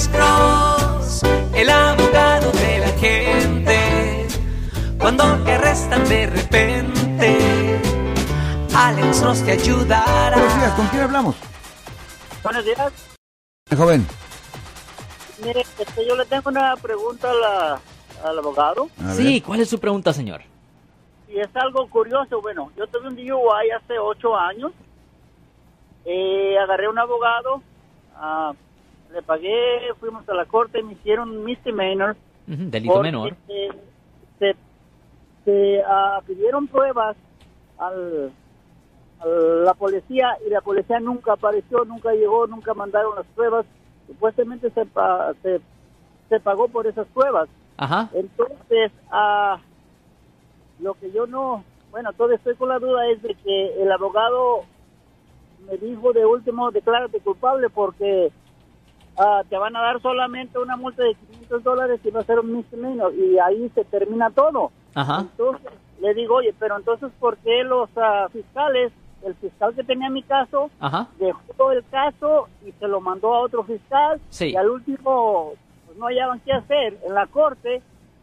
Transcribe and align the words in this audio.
Alex 0.00 0.08
Cross, 0.16 1.22
el 1.54 1.68
abogado 1.68 2.50
de 2.52 2.78
la 2.78 2.88
gente. 2.98 4.26
Cuando 4.98 5.24
te 5.44 5.52
arrestan 5.52 6.08
de 6.08 6.26
repente, 6.26 7.80
Alex 8.74 9.20
Cross 9.20 9.44
te 9.44 9.52
ayudará. 9.52 10.36
Buenos 10.38 10.56
días, 10.56 10.72
¿con 10.72 10.86
quién 10.86 11.02
hablamos? 11.02 11.36
Buenos 12.42 12.64
días. 12.64 12.92
Joven. 13.76 14.06
Mire, 15.44 15.60
este, 15.78 16.06
yo 16.06 16.16
le 16.16 16.24
tengo 16.24 16.48
una 16.48 16.76
pregunta 16.76 17.30
a 17.30 17.34
la- 17.34 17.80
al 18.24 18.38
abogado. 18.38 18.88
A 19.04 19.12
Sí. 19.12 19.42
¿cuál 19.42 19.60
es 19.60 19.68
su 19.68 19.78
pregunta, 19.78 20.14
señor? 20.14 20.40
Y 21.28 21.38
es 21.40 21.54
algo 21.54 21.86
curioso. 21.90 22.40
Bueno, 22.40 22.72
yo 22.74 22.86
tuve 22.86 23.06
un 23.08 23.16
DUI 23.16 23.70
hace 23.76 23.98
ocho 23.98 24.34
años. 24.34 24.72
Eh, 26.06 26.56
agarré 26.58 26.88
un 26.88 26.98
abogado. 26.98 27.62
ah, 28.16 28.52
le 29.12 29.22
pagué, 29.22 29.92
fuimos 29.98 30.28
a 30.28 30.34
la 30.34 30.44
corte, 30.46 30.82
me 30.82 30.92
hicieron 30.92 31.44
misdemeanor. 31.44 32.16
Ujú, 32.46 32.70
delito 32.70 33.02
menor. 33.02 33.36
Se, 34.38 34.56
se, 35.44 35.82
ah, 35.86 36.20
pidieron 36.26 36.66
pruebas 36.68 37.16
al, 37.78 38.32
a 39.20 39.26
la 39.26 39.74
policía 39.74 40.36
y 40.46 40.50
la 40.50 40.60
policía 40.60 41.00
nunca 41.00 41.32
apareció, 41.32 41.84
nunca 41.84 42.12
llegó, 42.12 42.46
nunca 42.46 42.74
mandaron 42.74 43.14
las 43.16 43.26
pruebas. 43.34 43.66
Supuestamente 44.06 44.70
se, 44.70 44.86
pa- 44.86 45.32
se, 45.42 45.60
se 46.28 46.40
pagó 46.40 46.68
por 46.68 46.86
esas 46.86 47.06
pruebas. 47.08 47.48
Ajá. 47.76 48.10
Entonces, 48.14 48.92
ah, 49.10 49.60
lo 50.78 50.94
que 50.94 51.10
yo 51.12 51.26
no, 51.26 51.64
bueno, 51.90 52.12
todavía 52.12 52.36
estoy 52.36 52.54
con 52.56 52.68
la 52.68 52.78
duda 52.78 53.06
es 53.08 53.22
de 53.22 53.34
que 53.34 53.82
el 53.82 53.90
abogado 53.92 54.64
me 55.66 55.76
dijo 55.76 56.12
de 56.12 56.24
último, 56.24 56.70
declárate 56.70 57.20
culpable 57.20 57.68
porque 57.68 58.30
ah, 59.18 59.42
te 59.48 59.56
van 59.56 59.76
a 59.76 59.82
dar 59.82 60.00
solamente 60.02 60.58
una 60.58 60.76
multa 60.76 61.02
de 61.02 61.14
500 61.14 61.62
dólares 61.62 62.00
y 62.04 62.10
va 62.10 62.20
a 62.20 62.24
ser 62.24 62.38
un 62.40 62.52
misdemeanor 62.56 63.14
y 63.14 63.38
ahí 63.38 63.70
se 63.74 63.84
termina 63.84 64.30
todo. 64.30 64.70
Ajá. 64.94 65.20
Entonces, 65.20 65.70
le 66.00 66.14
digo, 66.14 66.36
oye, 66.36 66.54
pero 66.58 66.76
entonces, 66.76 67.10
¿por 67.20 67.36
qué 67.38 67.62
los 67.64 67.88
ah, 67.96 68.28
fiscales, 68.32 68.92
el 69.24 69.34
fiscal 69.34 69.74
que 69.74 69.84
tenía 69.84 70.08
mi 70.10 70.22
caso, 70.22 70.70
Ajá. 70.80 71.08
dejó 71.18 71.72
el 71.72 71.84
caso 71.90 72.48
y 72.66 72.72
se 72.72 72.88
lo 72.88 73.00
mandó 73.00 73.34
a 73.34 73.40
otro 73.40 73.62
fiscal 73.64 74.20
Sí. 74.30 74.50
y 74.52 74.56
al 74.56 74.70
último 74.70 75.52
pues, 75.86 75.98
no 75.98 76.06
hallaban 76.06 76.40
qué 76.40 76.52
hacer 76.52 76.98
en 77.06 77.14
la 77.14 77.26
corte 77.26 77.82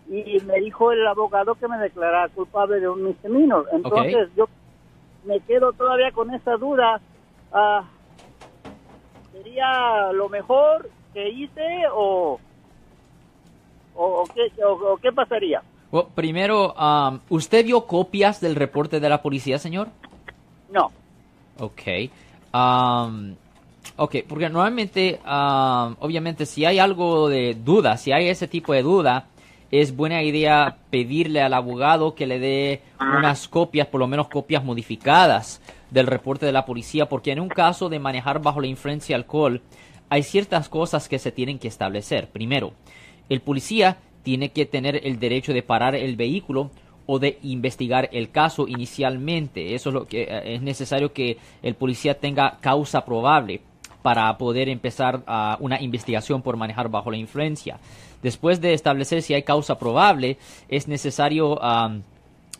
y 0.10 0.40
me 0.46 0.60
dijo 0.62 0.92
el 0.94 1.06
abogado 1.06 1.56
que 1.56 1.68
me 1.68 1.78
declarara 1.78 2.30
culpable 2.30 2.80
de 2.80 2.88
un 2.90 3.04
misdemeanor. 3.04 3.68
Entonces 3.74 4.30
yo 4.36 4.48
me 5.26 5.40
quedo 5.42 5.74
todavía 5.74 6.12
con 6.14 6.34
esa 6.34 6.56
duda. 6.58 7.00
ah, 7.52 7.84
¿Sería 9.44 10.12
lo 10.14 10.30
mejor 10.30 10.90
que 11.14 11.30
hice 11.30 11.84
o, 11.94 12.40
o, 13.96 14.06
o 14.06 14.24
qué, 14.34 14.52
o- 14.64 14.94
o 14.94 14.98
qué 14.98 15.12
pasaría? 15.12 15.62
Bueno, 15.92 16.10
primero, 16.16 16.74
um, 16.74 17.20
¿usted 17.30 17.64
vio 17.66 17.86
copias 17.86 18.42
del 18.42 18.56
reporte 18.56 19.00
de 19.00 19.10
la 19.10 19.22
policía, 19.22 19.58
señor? 19.60 19.88
No. 20.70 20.92
Ok. 21.60 21.82
Um, 22.54 23.36
ok, 23.96 24.16
porque 24.28 24.50
normalmente, 24.50 25.20
um, 25.26 25.96
obviamente, 26.00 26.46
si 26.46 26.66
hay 26.66 26.80
algo 26.80 27.30
de 27.30 27.54
duda, 27.56 27.96
si 27.98 28.12
hay 28.12 28.28
ese 28.28 28.48
tipo 28.48 28.74
de 28.74 28.82
duda, 28.84 29.28
es 29.72 29.96
buena 29.96 30.24
idea 30.24 30.78
pedirle 30.90 31.42
al 31.42 31.54
abogado 31.54 32.16
que 32.16 32.28
le 32.28 32.40
dé 32.40 32.82
unas 33.00 33.48
copias, 33.48 33.88
por 33.88 34.00
lo 34.00 34.08
menos 34.08 34.28
copias 34.30 34.64
modificadas 34.64 35.62
del 35.92 36.08
reporte 36.08 36.46
de 36.46 36.52
la 36.52 36.66
policía, 36.66 37.10
porque 37.10 37.32
en 37.32 37.40
un 37.40 37.50
caso 37.50 37.90
de 37.90 38.00
manejar 38.00 38.42
bajo 38.42 38.62
la 38.62 38.68
influencia 38.68 39.16
de 39.16 39.24
alcohol, 39.24 39.62
hay 40.10 40.24
ciertas 40.24 40.70
cosas 40.70 41.10
que 41.10 41.20
se 41.20 41.32
tienen 41.32 41.60
que 41.60 41.68
establecer. 41.68 42.30
Primero, 42.30 42.74
el 43.30 43.42
policía 43.42 43.98
tiene 44.24 44.50
que 44.50 44.66
tener 44.66 45.06
el 45.06 45.20
derecho 45.20 45.54
de 45.54 45.64
parar 45.64 45.96
el 45.96 46.16
vehículo 46.16 46.72
o 47.06 47.20
de 47.20 47.40
investigar 47.44 48.10
el 48.12 48.32
caso 48.32 48.68
inicialmente. 48.68 49.76
Eso 49.76 49.90
es 49.90 49.94
lo 49.94 50.08
que 50.08 50.24
eh, 50.24 50.56
es 50.56 50.62
necesario 50.62 51.14
que 51.14 51.38
el 51.62 51.76
policía 51.76 52.20
tenga 52.20 52.58
causa 52.62 53.06
probable 53.06 53.62
para 54.02 54.38
poder 54.38 54.70
empezar 54.70 55.24
ah, 55.28 55.58
una 55.60 55.82
investigación 55.82 56.42
por 56.42 56.58
manejar 56.58 56.90
bajo 56.90 57.12
la 57.12 57.18
influencia. 57.18 57.80
Después 58.24 58.62
de 58.62 58.74
establecer 58.74 59.22
si 59.22 59.34
hay 59.34 59.44
causa 59.44 59.78
probable, 59.78 60.38
es 60.70 60.88
necesario 60.88 61.62
am, 61.64 62.04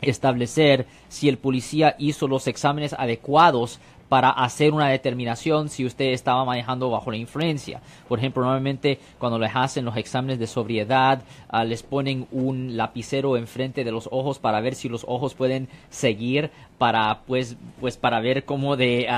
establecer 0.00 0.86
si 1.08 1.28
el 1.28 1.38
policía 1.38 1.96
hizo 1.98 2.28
los 2.28 2.46
exámenes 2.46 2.92
adecuados 2.92 3.80
para 4.08 4.30
hacer 4.30 4.72
una 4.72 4.88
determinación 4.88 5.68
si 5.68 5.84
usted 5.84 6.06
estaba 6.06 6.44
manejando 6.44 6.90
bajo 6.90 7.10
la 7.10 7.18
influencia. 7.18 7.80
Por 8.08 8.18
ejemplo, 8.18 8.42
normalmente 8.42 8.98
cuando 9.18 9.38
les 9.38 9.54
hacen 9.54 9.84
los 9.84 9.96
exámenes 9.96 10.38
de 10.38 10.46
sobriedad, 10.46 11.22
ah, 11.48 11.64
les 11.64 11.82
ponen 11.82 12.26
un 12.32 12.76
lapicero 12.76 13.36
enfrente 13.36 13.84
de 13.84 13.92
los 13.92 14.08
ojos 14.10 14.38
para 14.38 14.60
ver 14.60 14.74
si 14.74 14.88
los 14.88 15.04
ojos 15.06 15.34
pueden 15.34 15.68
seguir 15.90 16.50
para 16.78 17.22
pues 17.26 17.56
pues 17.80 17.96
para 17.96 18.20
ver 18.20 18.44
cómo 18.44 18.76
de, 18.76 19.08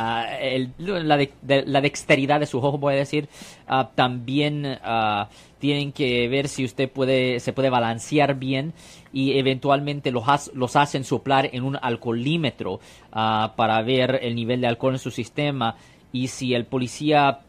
el- 0.40 0.72
la, 0.78 1.16
de- 1.16 1.32
la 1.66 1.80
dexteridad 1.80 2.40
de 2.40 2.46
sus 2.46 2.64
ojos 2.64 2.80
voy 2.80 2.94
a 2.94 2.96
decir 2.96 3.28
Ah, 3.72 3.90
también 3.94 4.78
ah, 4.82 5.28
tienen 5.60 5.92
que 5.92 6.26
ver 6.28 6.48
si 6.48 6.64
usted 6.64 6.90
puede 6.90 7.38
se 7.38 7.52
puede 7.52 7.70
balancear 7.70 8.34
bien 8.34 8.72
y 9.12 9.38
eventualmente 9.38 10.10
los, 10.10 10.24
los 10.54 10.74
hacen 10.76 11.04
soplar 11.04 11.50
en 11.52 11.62
un 11.62 11.78
alcoholímetro 11.80 12.80
para 13.12 13.82
ver 13.82 14.18
el 14.22 14.34
nivel 14.34 14.60
de 14.60 14.66
alcohol 14.66 14.94
en 14.94 14.98
su 14.98 15.10
sistema 15.10 15.76
y 16.12 16.28
si 16.28 16.54
el 16.54 16.64
policía 16.64 17.40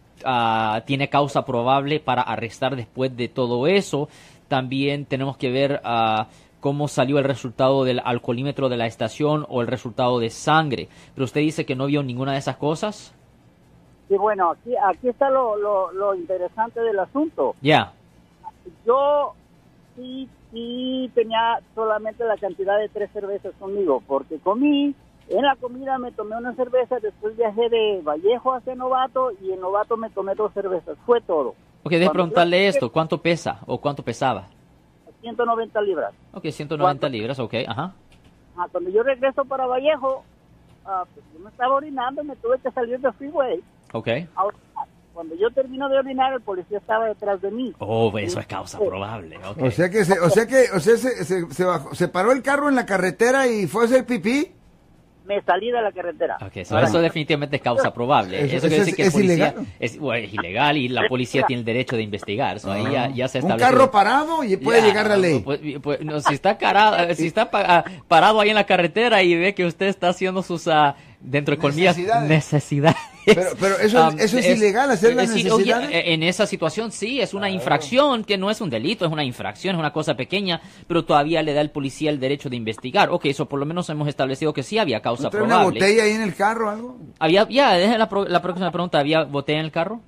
tiene 0.86 1.10
causa 1.10 1.44
probable 1.46 2.00
para 2.00 2.22
arrestar 2.22 2.76
después 2.76 3.16
de 3.18 3.28
todo 3.28 3.66
eso. 3.66 4.08
También 4.48 5.06
tenemos 5.06 5.38
que 5.38 5.50
ver 5.50 5.82
cómo 6.62 6.88
salió 6.88 7.18
el 7.18 7.26
resultado 7.26 7.84
del 7.84 8.02
alcoholímetro 8.06 8.70
de 8.70 8.78
la 8.78 8.86
estación 8.86 9.46
o 9.50 9.60
el 9.60 9.68
resultado 9.68 10.20
de 10.20 10.30
sangre 10.30 10.88
pero 11.14 11.26
usted 11.26 11.42
dice 11.42 11.66
que 11.66 11.76
no 11.76 11.88
vio 11.88 12.02
ninguna 12.04 12.32
de 12.32 12.38
esas 12.38 12.56
cosas 12.56 13.14
Sí, 14.08 14.18
bueno, 14.18 14.52
aquí, 14.52 14.74
aquí 14.76 15.08
está 15.08 15.30
lo, 15.30 15.56
lo, 15.56 15.92
lo 15.94 16.16
interesante 16.16 16.82
del 16.82 17.00
asunto. 17.00 17.56
ya 17.62 17.92
yo 18.86 19.34
sí, 19.96 20.28
sí 20.52 21.12
tenía 21.16 21.60
solamente 21.76 22.24
la 22.26 22.38
cantidad 22.38 22.78
de 22.78 22.90
tres 22.90 23.10
cervezas 23.12 23.54
conmigo, 23.60 24.02
porque 24.08 24.38
comí, 24.40 24.94
en 25.30 25.42
la 25.42 25.56
comida 25.56 25.98
me 25.98 26.12
tomé 26.12 26.36
una 26.38 26.54
cerveza, 26.56 27.00
después 27.00 27.36
viajé 27.38 27.70
de 27.70 28.02
Vallejo 28.04 28.54
hacia 28.54 28.76
Novato 28.76 29.32
y 29.42 29.52
en 29.52 29.62
Novato 29.62 29.98
me 29.98 30.10
tomé 30.10 30.36
dos 30.36 30.54
cervezas, 30.54 30.98
fue 31.06 31.22
todo. 31.22 31.50
Ok, 31.84 31.92
Cuando 31.94 32.12
preguntarle 32.12 32.68
esto. 32.68 32.92
¿Cuánto 32.92 33.22
pesa 33.22 33.60
o 33.66 33.80
cuánto 33.80 34.04
pesaba? 34.04 34.48
190 35.22 35.82
libras. 35.82 36.14
Ok, 36.34 36.44
190 36.50 36.78
¿Cuánto? 36.84 37.09
libras, 37.09 37.40
ok, 37.40 37.54
ajá. 37.68 37.94
Ah, 38.58 38.68
cuando 38.72 38.90
yo 38.90 39.04
regreso 39.04 39.46
para 39.46 39.66
Vallejo, 39.66 40.24
pues 41.14 41.26
yo 41.34 41.40
me 41.40 41.50
estaba 41.50 41.76
orinando 41.76 42.22
y 42.24 42.26
me 42.28 42.36
tuve 42.38 42.59
que 42.59 42.72
salir 42.72 43.00
del 43.00 43.14
freeway. 43.14 43.62
Ok. 43.94 44.08
Cuando 45.14 45.36
yo 45.36 45.52
termino 45.52 45.90
de 45.90 45.98
orinar, 46.00 46.34
el 46.34 46.42
policía 46.42 46.78
estaba 46.78 47.06
detrás 47.06 47.42
de 47.42 47.52
mí. 47.52 47.74
Oh, 47.80 48.12
eso 48.18 48.40
es 48.40 48.48
causa 48.48 48.80
probable, 48.80 49.38
ok. 49.46 49.62
O 49.64 49.72
sea 49.72 49.90
que, 49.90 50.06
se, 50.06 50.18
o 50.20 50.30
sea 50.30 50.48
que, 50.48 50.66
o 50.74 50.80
sea, 50.80 50.96
se, 50.98 51.26
se, 51.26 51.52
se 51.52 51.66
bajó- 51.66 51.94
se 51.94 52.08
paró 52.08 52.31
el 52.31 52.42
carro 52.42 52.70
en 52.70 52.76
la 52.76 52.86
carretera 52.86 53.46
y 53.48 53.68
fue 53.68 53.84
a 53.84 53.86
hacer 53.86 54.06
pipí. 54.06 54.54
Me 55.24 55.40
salí 55.44 55.70
de 55.72 55.82
la 55.82 55.92
carretera. 55.92 56.38
Ok, 56.42 56.66
so 56.66 56.80
eso 56.80 57.00
definitivamente 57.00 57.56
es 57.58 57.62
causa 57.62 57.94
probable. 57.94 58.38
Eso- 58.44 58.58
Eso, 58.58 58.68
quiere 58.68 58.80
decir 58.86 58.90
es- 58.90 58.96
que 58.96 59.02
el 59.04 59.08
es 59.08 59.14
policía 59.14 59.36
ilegal. 59.36 59.66
es, 59.80 60.00
bueno, 60.00 60.26
es 60.28 60.34
ilegal 60.34 60.78
y 60.78 60.88
la 60.88 61.08
policía 61.08 61.44
tiene 61.44 61.59
el 61.59 61.66
derecho 61.66 61.96
de 61.96 62.02
investigar. 62.02 62.59
So 62.59 62.72
ahí 62.72 62.84
ya, 62.92 63.09
ya 63.09 63.28
se 63.28 63.40
Un 63.42 63.56
carro 63.58 63.92
parado 63.92 64.44
y 64.44 64.58
puede 64.58 64.81
Ya, 64.81 64.88
llegar 64.88 65.08
la 65.08 65.18
ley. 65.18 65.40
pues, 65.40 65.60
pues, 65.81 66.02
no, 66.02 66.20
si 66.22 66.34
está, 66.34 66.58
cara- 66.58 67.14
si 67.16 67.28
está 67.28 67.52
pa- 67.52 67.64
ah, 67.68 67.86
parado 68.08 68.42
ahí 68.42 68.50
en 68.50 68.56
la 68.56 68.66
carretera 68.66 69.22
y 69.22 69.36
ve 69.36 69.54
que 69.54 69.66
usted 69.66 69.88
está 69.88 70.10
haciendo 70.10 70.42
sus, 70.44 70.68
ah, 70.68 70.96
dentro 71.22 71.56
de 71.56 71.62
comillas, 71.62 71.96
Necesidades. 71.98 72.30
necesidades. 72.30 72.98
Pero- 73.26 73.52
pero 73.59 73.76
eso 73.78 74.08
es- 74.08 74.14
Um, 74.14 74.20
eso 74.20 74.38
es 74.40 74.58
ilegal, 74.58 74.90
hacer 74.90 75.14
las 75.16 75.30
sí, 75.30 75.42
oye, 75.42 75.50
necesidades. 75.50 75.90
eh, 75.92 76.14
en 76.14 76.24
esa 76.24 76.48
situación 76.48 76.92
sí, 76.92 77.22
es 77.22 77.34
una 77.36 77.50
infracción, 77.50 78.24
que 78.24 78.38
no 78.38 78.50
es 78.50 78.60
un 78.62 78.69
delito, 78.72 79.06
es 79.06 79.12
una 79.12 79.24
infracción, 79.24 79.75
es 79.75 79.80
una 79.80 79.94
cosa 79.94 80.16
pequeña, 80.16 80.60
pero 80.88 81.06
todavía 81.06 81.44
le 81.44 81.54
da 81.54 81.62
al 81.62 81.69
policía 81.69 82.10
el 82.10 82.19
derecho 82.19 82.50
de 82.50 82.56
investigar. 82.56 83.10
Ok, 83.12 83.25
eso 83.25 83.48
por 83.48 83.60
lo 83.60 83.66
menos 83.68 83.88
hemos 83.90 84.07
establecido 84.07 84.54
que 84.54 84.63
sí 84.63 84.80
había 84.80 85.01
causa 85.01 85.24
¿No 85.25 85.30
probable. 85.30 85.56
una 85.56 85.63
botella 85.66 86.04
ahí 86.04 86.12
en 86.13 86.22
el 86.24 86.34
carro 86.36 86.68
o 86.68 86.69
algo? 86.72 86.98
Había, 87.19 87.48
ya, 87.48 87.74
deje 87.74 87.98
la, 87.98 88.10
pro- 88.10 88.25
la 88.25 88.42
próxima 88.42 88.72
pregunta, 88.72 88.98
¿había 89.00 89.24
botella 89.24 89.60
en 89.60 89.66
el 89.66 89.72
carro? 89.72 90.01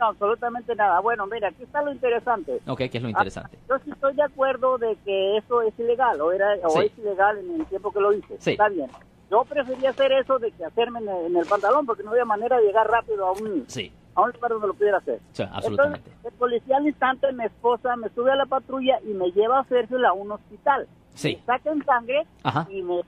No, 0.00 0.08
absolutamente 0.08 0.74
nada. 0.74 1.00
Bueno, 1.00 1.26
mira, 1.26 1.48
aquí 1.48 1.62
está 1.62 1.80
lo 1.82 1.90
interesante. 1.92 2.58
Ok, 2.66 2.78
que 2.90 2.98
es 2.98 3.02
lo 3.02 3.08
interesante. 3.08 3.56
Ah, 3.62 3.66
yo 3.70 3.74
sí 3.84 3.90
estoy 3.92 4.14
de 4.14 4.22
acuerdo 4.24 4.76
de 4.76 4.94
que 5.06 5.38
eso 5.38 5.62
es 5.62 5.72
ilegal, 5.78 6.20
o, 6.20 6.32
era, 6.32 6.48
o 6.64 6.70
Sí. 6.82 6.86
es 6.92 6.98
ilegal 6.98 7.38
en 7.38 7.60
el 7.60 7.66
tiempo 7.66 7.90
que 7.92 8.00
lo 8.00 8.12
hice. 8.12 8.34
Sí. 8.40 8.50
Está 8.50 8.68
bien. 8.68 8.88
Yo 9.30 9.44
prefería 9.44 9.90
hacer 9.90 10.12
eso 10.12 10.38
de 10.38 10.52
que 10.52 10.64
hacerme 10.64 11.00
en 11.00 11.08
el, 11.08 11.26
en 11.26 11.36
el 11.36 11.46
pantalón, 11.46 11.84
porque 11.86 12.02
no 12.02 12.10
había 12.12 12.24
manera 12.24 12.58
de 12.58 12.66
llegar 12.66 12.88
rápido 12.88 13.26
a 13.26 13.32
un, 13.32 13.64
Sí, 13.66 13.92
a 14.14 14.22
un 14.22 14.30
lugar 14.32 14.50
donde 14.52 14.66
lo 14.68 14.74
pudiera 14.74 14.98
hacer. 14.98 15.20
sí, 15.32 15.42
absolutamente. 15.42 16.08
Entonces, 16.10 16.32
el 16.32 16.38
policía 16.38 16.76
al 16.76 16.86
instante, 16.86 17.32
mi 17.32 17.44
esposa, 17.44 17.96
me 17.96 18.08
sube 18.10 18.30
a 18.30 18.36
la 18.36 18.46
patrulla 18.46 18.98
y 19.04 19.08
me 19.14 19.30
lleva 19.32 19.58
a 19.60 19.64
Fairfield 19.64 20.04
a 20.04 20.12
un 20.12 20.30
hospital. 20.32 20.86
Sí. 21.14 21.36
Me 21.40 21.44
sacan 21.44 21.84
sangre 21.84 22.26
Ajá. 22.44 22.66
y 22.70 22.82
me 22.82 23.00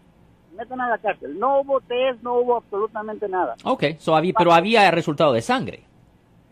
meten 0.57 0.81
a 0.81 0.89
la 0.89 0.99
cárcel. 0.99 1.39
No 1.39 1.61
hubo 1.61 1.81
test, 1.83 2.21
no 2.23 2.35
hubo 2.39 2.57
absolutamente 2.57 3.29
nada. 3.29 3.55
Ok, 3.65 3.85
so 3.99 4.17
había, 4.17 4.33
pero 4.37 4.53
había 4.53 4.91
resultado 4.91 5.33
de 5.33 5.43
sangre. 5.43 5.85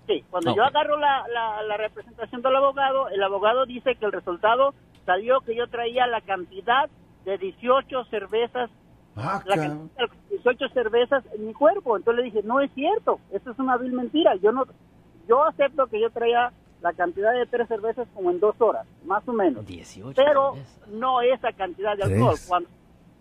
Sí, 0.06 0.24
cuando 0.30 0.54
yo 0.54 0.62
agarro 0.62 0.96
la, 0.98 1.26
la, 1.34 1.62
la 1.64 1.76
representación 1.76 2.40
del 2.40 2.54
abogado, 2.54 3.08
el 3.08 3.20
abogado 3.24 3.66
dice 3.66 3.96
que 3.96 4.04
el 4.06 4.12
resultado 4.12 4.72
salió 5.04 5.40
que 5.40 5.56
yo 5.56 5.66
traía 5.66 6.06
la 6.06 6.20
cantidad 6.20 6.88
de 7.24 7.36
18 7.38 8.04
cervezas, 8.04 8.70
Ah, 9.16 9.42
la 9.46 9.56
cabrón. 9.56 9.90
cantidad 9.96 10.10
de 10.28 10.36
18 10.36 10.68
cervezas 10.70 11.24
en 11.34 11.46
mi 11.46 11.54
cuerpo. 11.54 11.96
Entonces 11.96 12.24
le 12.24 12.30
dije, 12.30 12.42
no 12.46 12.60
es 12.60 12.70
cierto, 12.72 13.18
eso 13.32 13.50
es 13.50 13.58
una 13.58 13.76
vil 13.76 13.92
mentira. 13.92 14.34
Yo 14.36 14.52
no, 14.52 14.64
yo 15.28 15.44
acepto 15.44 15.86
que 15.86 16.00
yo 16.00 16.10
traía 16.10 16.52
la 16.82 16.92
cantidad 16.92 17.32
de 17.32 17.46
tres 17.46 17.66
cervezas 17.68 18.06
como 18.14 18.30
en 18.30 18.38
dos 18.40 18.54
horas, 18.60 18.86
más 19.06 19.26
o 19.28 19.32
menos. 19.32 19.66
18. 19.66 20.14
Pero 20.22 20.52
cervezas. 20.52 20.88
no 20.88 21.20
esa 21.22 21.52
cantidad 21.52 21.96
de 21.96 22.04
Tres. 22.04 22.12
alcohol. 22.12 22.36
Cuando 22.46 22.68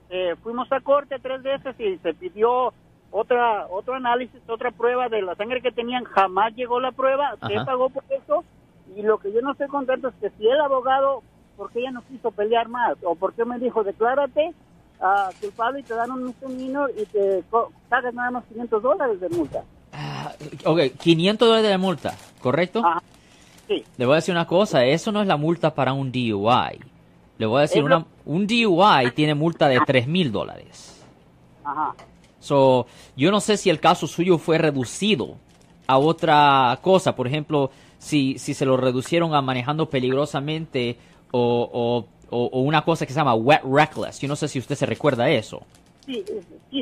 eh, 0.10 0.36
fuimos 0.44 0.72
a 0.72 0.82
corte 0.82 1.18
tres 1.20 1.42
veces 1.42 1.80
y 1.80 1.98
se 2.00 2.14
pidió 2.14 2.74
otra 3.12 3.68
otro 3.70 3.94
análisis, 3.96 4.42
otra 4.50 4.72
prueba 4.72 5.08
de 5.08 5.22
la 5.22 5.36
sangre 5.36 5.62
que 5.62 5.72
tenían, 5.72 6.04
jamás 6.04 6.54
llegó 6.56 6.80
la 6.82 6.92
prueba, 6.92 7.36
se 7.48 7.56
Ajá. 7.56 7.66
pagó 7.66 7.90
por 7.90 8.04
eso 8.10 8.44
y 8.96 9.02
lo 9.02 9.18
que 9.20 9.32
yo 9.32 9.42
no 9.42 9.54
estoy 9.54 9.68
contento 9.68 10.10
es 10.10 10.16
que 10.16 10.30
si 10.32 10.46
el 10.48 10.60
abogado, 10.60 11.24
¿por 11.56 11.72
qué 11.72 11.82
ya 11.84 11.92
no 11.92 12.02
quiso 12.04 12.32
pelear 12.32 12.68
más? 12.68 12.98
¿O 13.04 13.16
por 13.16 13.34
qué 13.34 13.46
me 13.46 13.58
dijo, 13.58 13.84
declárate 13.84 14.54
ah, 15.02 15.30
culpable 15.42 15.80
y 15.80 15.84
te 15.84 15.94
dan 15.94 16.12
un 16.12 16.28
misdemeanor 16.28 16.92
y 16.98 17.06
te 17.06 17.44
pagas 17.90 18.14
nada 18.14 18.32
más 18.32 18.44
500 18.46 18.82
dólares 18.84 19.20
de 19.20 19.30
multa? 19.30 19.64
Ah, 19.94 20.32
ok, 20.66 20.80
500 21.00 21.48
dólares 21.48 21.70
de 21.72 21.78
multa, 21.78 22.16
¿correcto? 22.42 22.80
Ajá. 22.86 23.02
Sí, 23.68 23.84
Le 23.98 24.06
voy 24.06 24.14
a 24.14 24.16
decir 24.18 24.34
una 24.34 24.46
cosa, 24.46 24.86
eso 24.86 25.12
no 25.12 25.22
es 25.22 25.28
la 25.28 25.38
multa 25.38 25.74
para 25.74 25.94
un 25.94 26.12
DUI. 26.12 26.80
Le 27.38 27.46
voy 27.48 27.58
a 27.58 27.62
decir, 27.62 27.84
una, 27.84 28.06
un 28.26 28.46
DUI 28.48 29.12
tiene 29.16 29.34
multa 29.36 29.68
de 29.68 29.82
3 29.82 30.08
mil 30.08 30.32
dólares. 30.32 31.02
ajá. 31.64 31.94
So, 32.40 32.86
yo 33.18 33.32
no 33.32 33.40
sé 33.40 33.58
si 33.58 33.72
el 33.72 33.80
caso 33.80 34.06
suyo 34.06 34.38
fue 34.38 34.60
reducido 34.60 35.36
a 35.88 35.98
otra 35.98 36.78
cosa. 36.84 37.16
Por 37.16 37.26
ejemplo, 37.28 37.72
si, 37.98 38.38
si 38.38 38.54
se 38.54 38.66
lo 38.66 38.78
reducieron 38.78 39.34
a 39.34 39.42
manejando 39.42 39.90
peligrosamente 39.90 40.98
o, 41.32 41.70
o- 41.74 42.06
o- 42.30 42.46
o 42.52 42.60
una 42.62 42.84
cosa 42.84 43.06
que 43.06 43.14
se 43.14 43.20
llama 43.20 43.34
wet 43.36 43.62
reckless. 43.64 44.20
Yo 44.20 44.28
no 44.28 44.36
sé 44.36 44.48
si 44.48 44.60
usted 44.60 44.76
se 44.76 44.86
recuerda 44.86 45.30
eso. 45.30 45.62
Sí, 46.06 46.24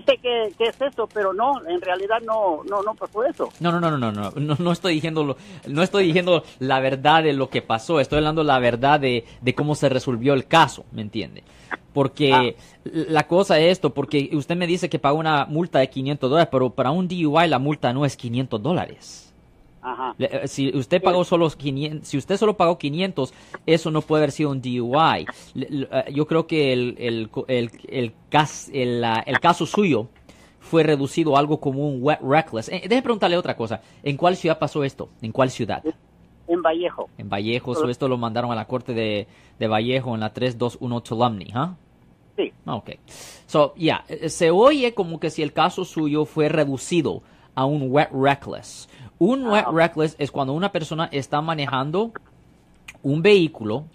sé 0.05 0.17
que, 0.17 0.51
que 0.57 0.65
es 0.65 0.81
eso, 0.81 1.07
pero 1.13 1.31
no, 1.33 1.65
en 1.65 1.79
realidad 1.79 2.17
no, 2.25 2.61
no, 2.69 2.81
no 2.83 2.93
pasó 2.93 3.23
eso. 3.23 3.49
No, 3.61 3.71
no, 3.71 3.79
no, 3.79 3.97
no, 3.97 4.11
no, 4.11 4.31
no, 4.35 4.55
no, 4.59 4.71
estoy 4.73 4.95
diciendo, 4.95 5.23
lo- 5.23 5.37
no 5.67 5.81
estoy 5.81 6.07
diciendo 6.07 6.43
la 6.59 6.81
verdad 6.81 7.23
de 7.23 7.31
lo 7.31 7.49
que 7.49 7.61
pasó, 7.61 8.01
estoy 8.01 8.17
hablando 8.17 8.43
la 8.43 8.59
verdad 8.59 8.99
de, 8.99 9.23
de 9.39 9.55
cómo 9.55 9.75
se 9.75 9.87
resolvió 9.87 10.33
el 10.33 10.45
caso, 10.47 10.83
¿me 10.91 11.01
entiende? 11.01 11.43
Porque 11.93 12.57
la 12.83 13.27
cosa 13.27 13.59
es 13.59 13.71
esto, 13.73 13.93
porque 13.93 14.29
usted 14.33 14.55
me 14.57 14.67
dice 14.67 14.89
que 14.89 14.99
pagó 14.99 15.19
una 15.19 15.45
multa 15.45 15.79
de 15.79 15.89
500 15.89 16.29
dólares, 16.29 16.49
pero 16.51 16.71
para 16.71 16.91
un 16.91 17.07
DUI 17.07 17.47
la 17.47 17.59
multa 17.59 17.93
no 17.93 18.03
es 18.05 18.17
500 18.17 18.61
dólares. 18.61 19.32
Ajá. 19.83 20.15
Eh, 20.17 20.47
Si 20.47 20.69
usted 20.75 21.01
pagó 21.01 21.23
solo 21.25 21.49
500, 21.49 22.07
si 22.07 22.17
usted 22.17 22.37
solo 22.37 22.55
pagó 22.55 22.77
500, 22.77 23.33
eso 23.65 23.91
no 23.91 24.01
puede 24.01 24.21
haber 24.23 24.31
sido 24.31 24.49
un 24.51 24.61
DUI. 24.61 25.25
Eh, 25.55 25.87
Yo 26.13 26.25
creo 26.25 26.47
que 26.47 26.71
el, 26.73 26.95
el, 26.97 27.29
el, 27.47 27.71
el, 27.89 28.13
cas- 28.29 28.69
el, 28.73 29.03
el 29.25 29.39
caso 29.39 29.65
suyo 29.65 30.07
fue 30.59 30.83
reducido 30.83 31.35
a 31.35 31.39
algo 31.39 31.59
como 31.59 31.87
un 31.87 31.99
wet 32.01 32.19
reckless. 32.21 32.69
Eh, 32.69 32.81
déjeme 32.83 33.01
preguntarle 33.01 33.37
otra 33.37 33.55
cosa. 33.57 33.81
¿En 34.01 34.15
cuál 34.17 34.35
ciudad 34.37 34.57
pasó 34.57 34.83
esto? 34.83 35.09
¿En 35.21 35.31
cuál 35.33 35.49
ciudad? 35.51 35.83
En 36.47 36.61
Vallejo. 36.61 37.09
En 37.17 37.29
Vallejo. 37.29 37.73
So, 37.75 37.89
esto 37.89 38.07
lo 38.07 38.17
mandaron 38.17 38.51
a 38.51 38.55
la 38.55 38.65
corte 38.65 38.93
de, 38.93 39.27
de 39.59 39.67
Vallejo 39.67 40.13
en 40.13 40.21
la 40.21 40.33
321 40.33 41.01
Tulumni, 41.01 41.47
¿ah? 41.53 41.75
Sí. 42.37 42.51
Ah, 42.65 42.75
Ok. 42.75 42.91
So, 43.45 43.73
ya, 43.77 44.03
eh, 44.07 44.29
se 44.29 44.49
oye 44.51 44.93
como 44.93 45.19
que 45.19 45.29
si 45.29 45.41
el 45.43 45.53
caso 45.53 45.85
suyo 45.85 46.25
fue 46.25 46.49
reducido 46.49 47.21
a 47.55 47.65
un 47.65 47.85
wet 47.91 48.09
reckless. 48.11 48.89
Un 49.23 49.47
wet 49.47 49.65
reckless 49.71 50.15
es 50.19 50.31
cuando 50.31 50.51
una 50.51 50.69
persona 50.73 51.07
está 51.09 51.39
manejando 51.41 52.11
un 53.03 53.21
vehículo 53.21 53.85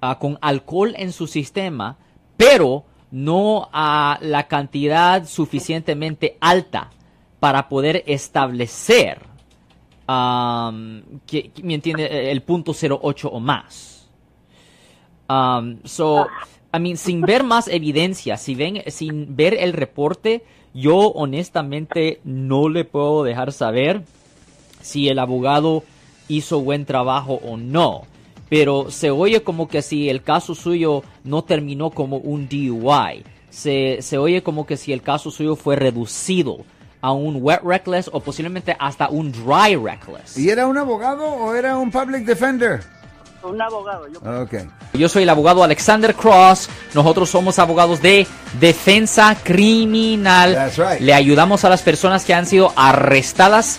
ah, 0.00 0.18
con 0.18 0.38
alcohol 0.40 0.92
en 0.96 1.12
su 1.12 1.28
sistema, 1.28 1.96
pero 2.36 2.82
no 3.12 3.68
a 3.72 4.18
la 4.20 4.48
cantidad 4.48 5.24
suficientemente 5.24 6.36
alta 6.40 6.90
para 7.38 7.68
poder 7.68 8.02
establecer, 8.08 9.20
que, 11.26 11.50
que- 11.54 11.62
¿me 11.62 11.74
entiende? 11.74 12.32
El 12.32 12.42
punto 12.42 12.72
08 12.72 13.28
o 13.28 13.38
más. 13.38 14.08
Um, 15.28 15.78
so, 15.84 16.26
I 16.74 16.80
mean, 16.80 16.96
sin 16.96 17.20
ver 17.20 17.44
más 17.44 17.68
evidencia, 17.68 18.36
si 18.36 18.56
ven, 18.56 18.82
sin 18.88 19.36
ver 19.36 19.54
el 19.54 19.72
reporte, 19.74 20.44
yo 20.74 20.96
honestamente 21.12 22.20
no 22.24 22.68
le 22.68 22.84
puedo 22.84 23.22
dejar 23.22 23.52
saber 23.52 24.02
si 24.82 25.08
el 25.08 25.18
abogado 25.18 25.82
hizo 26.28 26.60
buen 26.60 26.84
trabajo 26.84 27.40
o 27.44 27.56
no. 27.56 28.02
Pero 28.48 28.90
se 28.90 29.10
oye 29.10 29.42
como 29.42 29.68
que 29.68 29.82
si 29.82 30.08
el 30.08 30.22
caso 30.22 30.54
suyo 30.54 31.02
no 31.24 31.42
terminó 31.42 31.90
como 31.90 32.18
un 32.18 32.48
DUI. 32.48 33.24
Se, 33.50 33.98
se 34.02 34.18
oye 34.18 34.42
como 34.42 34.66
que 34.66 34.76
si 34.76 34.92
el 34.92 35.02
caso 35.02 35.30
suyo 35.30 35.56
fue 35.56 35.76
reducido 35.76 36.58
a 37.00 37.12
un 37.12 37.38
wet 37.40 37.60
reckless 37.62 38.10
o 38.12 38.20
posiblemente 38.20 38.76
hasta 38.78 39.08
un 39.08 39.32
dry 39.32 39.76
reckless. 39.76 40.36
¿Y 40.36 40.50
era 40.50 40.66
un 40.66 40.78
abogado 40.78 41.24
o 41.24 41.54
era 41.54 41.76
un 41.76 41.90
public 41.90 42.24
defender? 42.24 42.80
Un 43.42 43.60
abogado. 43.60 44.06
Yo 44.08 44.42
Ok. 44.42 44.54
Yo 44.94 45.08
soy 45.08 45.22
el 45.22 45.28
abogado 45.28 45.62
Alexander 45.62 46.14
Cross. 46.14 46.68
Nosotros 46.94 47.30
somos 47.30 47.58
abogados 47.58 48.02
de 48.02 48.26
defensa 48.58 49.36
criminal. 49.42 50.54
That's 50.54 50.78
right. 50.78 51.00
Le 51.00 51.14
ayudamos 51.14 51.64
a 51.64 51.68
las 51.68 51.82
personas 51.82 52.24
que 52.24 52.34
han 52.34 52.46
sido 52.46 52.72
arrestadas 52.76 53.78